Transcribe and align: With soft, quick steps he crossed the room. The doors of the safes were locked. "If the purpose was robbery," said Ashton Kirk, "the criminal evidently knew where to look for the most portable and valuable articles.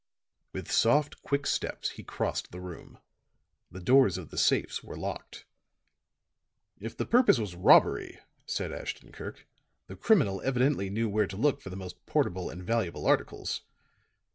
With 0.51 0.71
soft, 0.71 1.21
quick 1.21 1.45
steps 1.45 1.91
he 1.91 2.01
crossed 2.03 2.49
the 2.51 2.59
room. 2.59 2.97
The 3.69 3.79
doors 3.79 4.17
of 4.17 4.31
the 4.31 4.37
safes 4.39 4.83
were 4.83 4.97
locked. 4.97 5.45
"If 6.79 6.97
the 6.97 7.05
purpose 7.05 7.37
was 7.37 7.53
robbery," 7.55 8.17
said 8.47 8.71
Ashton 8.73 9.11
Kirk, 9.11 9.47
"the 9.85 9.95
criminal 9.95 10.41
evidently 10.41 10.89
knew 10.89 11.07
where 11.07 11.27
to 11.27 11.37
look 11.37 11.61
for 11.61 11.69
the 11.69 11.75
most 11.75 12.03
portable 12.07 12.49
and 12.49 12.63
valuable 12.63 13.05
articles. 13.05 13.61